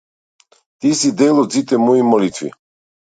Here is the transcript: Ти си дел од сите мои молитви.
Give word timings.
Ти 0.79 0.93
си 1.01 1.11
дел 1.21 1.41
од 1.43 1.57
сите 1.59 1.81
мои 1.85 2.09
молитви. 2.11 2.51